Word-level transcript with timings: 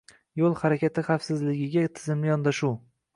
Yo‘l 0.39 0.53
harakati 0.61 1.03
xavfsizligiga 1.09 1.83
tizimli 1.99 2.31
yondashuv 2.33 2.75